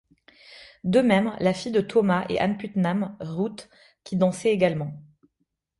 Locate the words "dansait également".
4.15-4.99